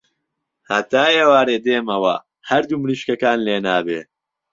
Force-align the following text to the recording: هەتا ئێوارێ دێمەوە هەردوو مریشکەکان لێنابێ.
هەتا 0.69 1.05
ئێوارێ 1.15 1.57
دێمەوە 1.65 2.15
هەردوو 2.49 2.81
مریشکەکان 2.83 3.39
لێنابێ. 3.47 4.01